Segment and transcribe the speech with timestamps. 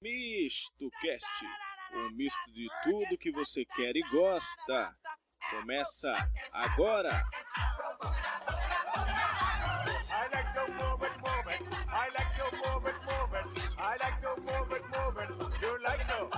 [0.00, 1.46] Misto Cast,
[1.94, 4.94] um misto de tudo que você quer e gosta.
[5.50, 6.12] Começa
[6.52, 7.24] agora.
[10.10, 11.62] I like to move it, move it.
[11.88, 13.46] I like to move it, move it.
[13.78, 15.30] I like to move it, move it.
[15.62, 16.30] You like to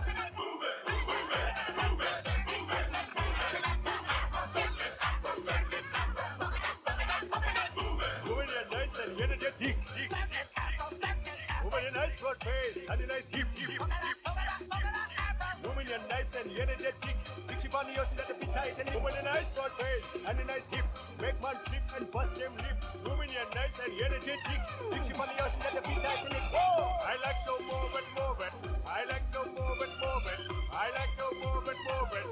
[8.86, 10.45] nice and
[12.20, 14.26] broad face and a nice hip, hip, hip, hip.
[15.64, 17.16] Moving your nice and energetic.
[17.48, 20.38] Big ship on the ocean that be tight and moving a nice broad face and
[20.40, 20.86] a nice hip.
[21.20, 22.78] Make man flip and bust them lip.
[23.04, 24.60] Moving your nice and energetic.
[24.90, 26.46] Big ship on the ocean that be tight and it.
[26.54, 26.88] Whoa!
[27.04, 28.52] I like to move it, move it.
[28.86, 30.40] I like to move it, move it.
[30.72, 32.26] I like to move it, move it.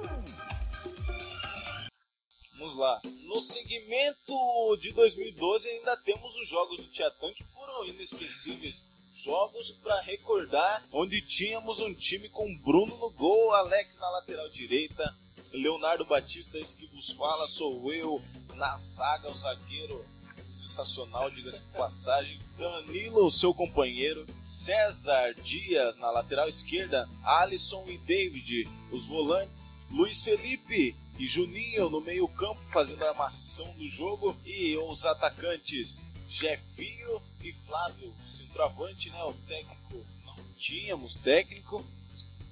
[2.59, 3.01] Vamos lá.
[3.29, 8.94] No segmento de 2012 ainda temos os jogos do Tietan que foram inesquecíveis.
[9.14, 15.16] Jogos para recordar, onde tínhamos um time com Bruno no gol, Alex na lateral direita,
[15.52, 18.21] Leonardo Batista, esse que vos fala, sou eu,
[18.54, 20.04] na zaga, o zagueiro
[20.43, 28.68] sensacional, diga-se de passagem, Danilo, seu companheiro, César Dias na lateral esquerda, Alisson e David,
[28.90, 35.06] os volantes, Luiz Felipe e Juninho no meio-campo fazendo a armação do jogo e os
[35.06, 41.84] atacantes Jefinho e Flávio, centroavante, né, o técnico não tínhamos técnico,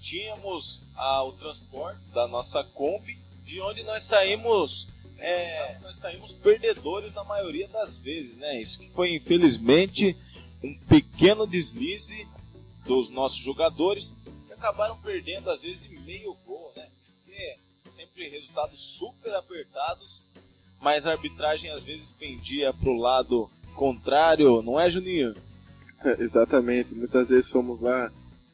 [0.01, 7.15] tínhamos ah, o transporte da nossa Kombi, de onde nós saímos é, nós saímos perdedores
[7.15, 8.61] na maioria das vezes, né?
[8.61, 10.17] Isso que foi infelizmente
[10.63, 12.27] um pequeno deslize
[12.85, 14.17] dos nossos jogadores
[14.49, 16.91] que acabaram perdendo às vezes de meio gol, né?
[17.07, 20.23] Porque sempre resultados super apertados,
[20.81, 25.35] mas a arbitragem às vezes pendia pro lado contrário, não é, Juninho?
[26.19, 28.11] Exatamente, muitas vezes fomos lá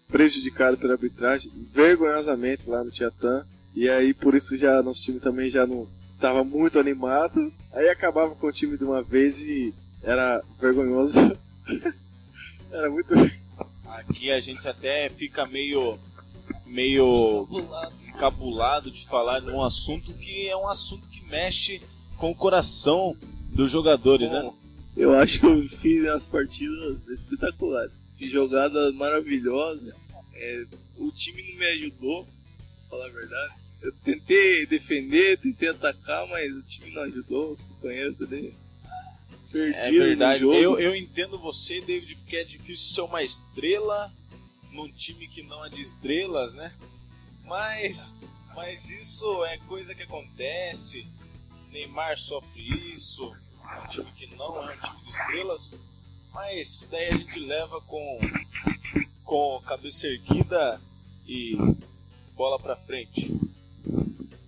[0.08, 5.50] prejudicados pela arbitragem, vergonhosamente lá no Tietã, e aí por isso já nosso time também
[5.50, 10.42] já não estava muito animado, aí acabava com o time de uma vez e era
[10.60, 11.18] vergonhoso.
[12.72, 13.14] era muito.
[13.86, 15.98] Aqui a gente até fica meio
[16.66, 17.48] meio
[18.06, 21.80] encabulado de falar num assunto que é um assunto que mexe
[22.16, 23.16] com o coração
[23.52, 24.50] dos jogadores, né?
[24.98, 27.92] Eu acho que eu fiz umas partidas espetaculares.
[28.18, 29.94] Fiz jogadas maravilhosas.
[30.34, 30.64] É,
[30.96, 33.54] o time não me ajudou, pra falar a verdade.
[33.80, 38.52] Eu tentei defender, tentei atacar, mas o time não ajudou, os companheiros também.
[39.54, 40.42] É verdade.
[40.42, 44.12] Eu, eu entendo você, David, porque é difícil ser uma estrela
[44.72, 46.74] num time que não é de estrelas, né?
[47.44, 48.16] Mas,
[48.52, 51.06] mas isso é coisa que acontece.
[51.70, 53.32] Neymar sofre isso.
[53.76, 55.70] Um time que não é um time de estrelas.
[56.32, 58.18] Mas daí a gente leva com,
[59.24, 60.80] com cabeça erguida
[61.26, 61.56] e
[62.34, 63.34] bola pra frente.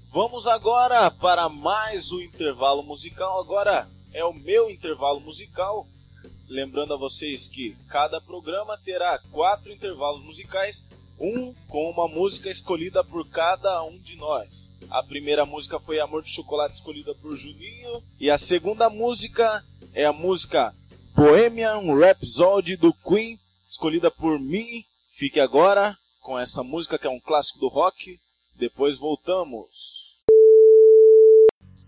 [0.06, 3.40] Vamos agora para mais um intervalo musical.
[3.40, 5.86] Agora é o meu intervalo musical.
[6.48, 10.84] Lembrando a vocês que cada programa terá quatro intervalos musicais,
[11.18, 14.72] um com uma música escolhida por cada um de nós.
[14.90, 19.62] A primeira música foi Amor de Chocolate, escolhida por Juninho, e a segunda música
[19.94, 20.74] é a música
[21.14, 24.84] Bohemian Rhapsody do Queen, escolhida por mim.
[25.12, 28.18] Fique agora com essa música que é um clássico do rock.
[28.56, 30.18] Depois voltamos.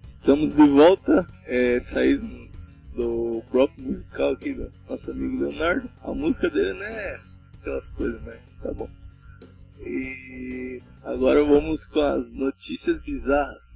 [0.04, 5.90] Estamos de volta, é, saímos do próprio musical aqui do nosso amigo Leonardo.
[6.02, 7.20] A música dele não é
[7.60, 8.40] aquelas coisas, né?
[8.62, 8.88] Tá bom.
[9.80, 13.72] E agora vamos com as notícias bizarras.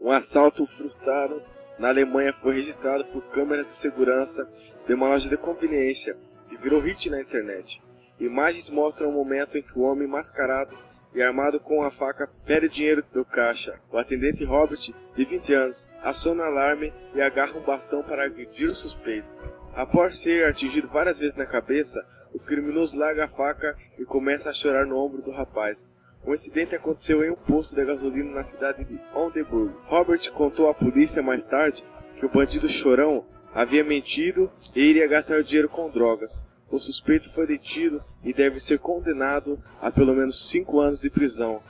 [0.00, 1.42] Um assalto frustrado
[1.78, 4.46] na Alemanha foi registrado por câmeras de segurança
[4.86, 6.16] de uma loja de conveniência
[6.50, 7.80] e virou hit na internet.
[8.20, 10.76] Imagens mostram o momento em que o homem mascarado
[11.14, 13.78] e armado com a faca pede dinheiro do caixa.
[13.90, 14.80] O atendente Robert,
[15.14, 19.28] de 20 anos, aciona alarme e agarra um bastão para agredir o suspeito.
[19.74, 24.52] Após ser atingido várias vezes na cabeça, o criminoso larga a faca e começa a
[24.52, 25.90] chorar no ombro do rapaz.
[26.24, 29.74] O incidente aconteceu em um posto de gasolina na cidade de Oldenburg.
[29.86, 31.84] Robert contou à polícia mais tarde
[32.18, 36.42] que o bandido chorão havia mentido e iria gastar o dinheiro com drogas.
[36.72, 41.62] O suspeito foi detido e deve ser condenado a pelo menos 5 anos de prisão.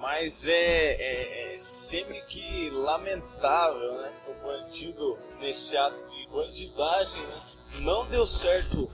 [0.00, 4.12] Mas é, é, é sempre que lamentável, né?
[4.26, 7.40] O bandido, nesse ato de bandidagem, né?
[7.82, 8.90] Não deu certo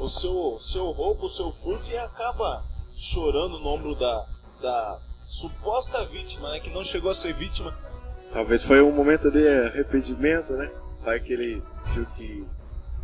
[0.00, 2.64] o seu, seu roubo, o seu furto e acaba
[2.96, 4.26] chorando no ombro da,
[4.60, 6.58] da suposta vítima, né?
[6.58, 7.72] Que não chegou a ser vítima.
[8.32, 10.72] Talvez foi um momento de arrependimento, né?
[10.98, 11.62] Sabe que ele
[11.92, 12.44] viu que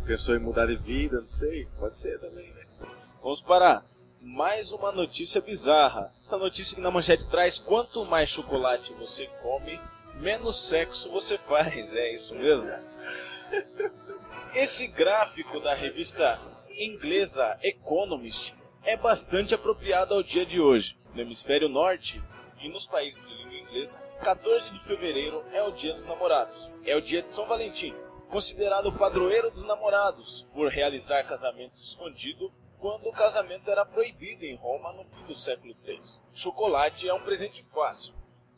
[0.05, 1.67] pensou em mudar de vida, não sei.
[1.79, 2.65] Pode ser também, né?
[3.21, 3.83] Vamos para
[4.19, 6.13] mais uma notícia bizarra.
[6.21, 9.79] Essa notícia que na manchete traz: quanto mais chocolate você come,
[10.15, 11.93] menos sexo você faz.
[11.93, 12.69] É isso mesmo?
[14.53, 16.39] Esse gráfico da revista
[16.77, 20.97] inglesa Economist é bastante apropriado ao dia de hoje.
[21.13, 22.21] No hemisfério norte
[22.61, 26.71] e nos países de língua inglesa, 14 de fevereiro é o dia dos namorados.
[26.85, 27.93] É o dia de São Valentim,
[28.31, 32.49] considerado padroeiro dos namorados, por realizar casamentos escondidos
[32.79, 35.99] quando o casamento era proibido em Roma no fim do século III.
[36.31, 38.15] Chocolate é um presente fácil,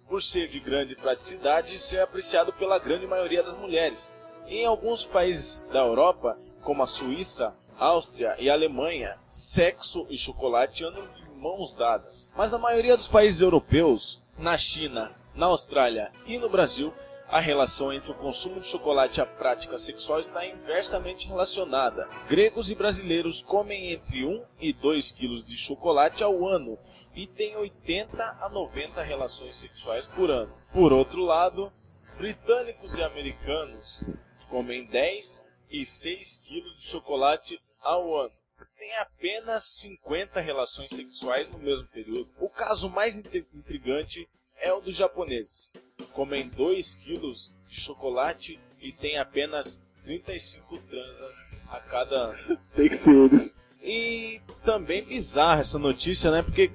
[0.08, 4.14] por ser de grande praticidade e ser apreciado pela grande maioria das mulheres.
[4.46, 11.08] Em alguns países da Europa, como a Suíça, Áustria e Alemanha, sexo e chocolate andam
[11.14, 12.32] de mãos dadas.
[12.36, 16.94] Mas na maioria dos países europeus, na China, na Austrália e no Brasil,
[17.34, 22.08] a relação entre o consumo de chocolate e a prática sexual está inversamente relacionada.
[22.30, 26.78] Gregos e brasileiros comem entre 1 e 2 quilos de chocolate ao ano
[27.16, 30.54] e têm 80 a 90 relações sexuais por ano.
[30.72, 31.74] Por outro lado,
[32.20, 34.04] britânicos e americanos
[34.48, 38.32] comem 10 e 6 quilos de chocolate ao ano.
[38.78, 42.30] Tem apenas 50 relações sexuais no mesmo período.
[42.40, 45.74] O caso mais intrigante é o dos japoneses.
[46.14, 52.58] Comem 2 quilos de chocolate e tem apenas 35 transas a cada ano.
[52.76, 53.56] Tem que ser eles.
[53.82, 56.42] E também bizarra essa notícia, né?
[56.42, 56.72] Porque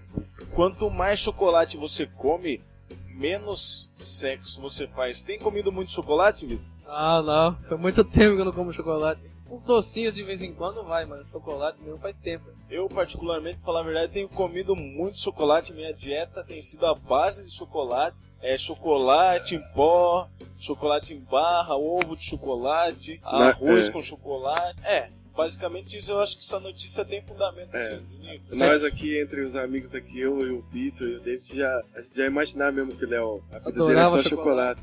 [0.55, 2.63] quanto mais chocolate você come,
[3.09, 5.23] menos sexo você faz.
[5.23, 6.71] Tem comido muito chocolate, Vitor?
[6.87, 7.69] Ah, não.
[7.69, 9.21] Foi muito tempo que eu não como chocolate.
[9.51, 12.51] Uns docinhos de vez em quando vai, mas chocolate mesmo faz tempo.
[12.69, 15.73] Eu, particularmente, pra falar a verdade, tenho comido muito chocolate.
[15.73, 18.31] Minha dieta tem sido a base de chocolate.
[18.43, 20.29] É chocolate em pó,
[20.59, 23.93] chocolate em barra, ovo de chocolate, arroz é.
[23.93, 24.79] com chocolate.
[24.85, 26.11] É, basicamente isso.
[26.11, 27.79] Eu acho que essa notícia tem fundamento, É.
[27.79, 28.03] sim.
[28.21, 28.57] Nico.
[28.57, 32.01] Nós aqui, entre os amigos aqui, eu e o Vitor e o David, já, a
[32.01, 34.81] gente já imaginava mesmo que o Léo, a vida dele é só chocolate.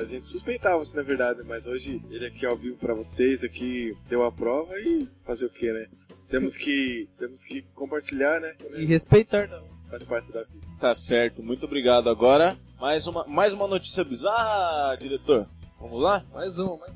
[0.00, 3.96] A gente suspeitava isso na verdade, mas hoje ele aqui ao vivo pra vocês, aqui
[4.08, 5.88] deu a prova e fazer o que, né?
[6.30, 8.54] Temos que, temos que compartilhar, né?
[8.76, 9.68] E respeitar também.
[9.90, 10.66] Faz parte da vida.
[10.78, 12.08] Tá certo, muito obrigado.
[12.08, 15.48] Agora, mais uma, mais uma notícia bizarra, diretor.
[15.80, 16.24] Vamos lá?
[16.32, 16.92] Mais uma, mais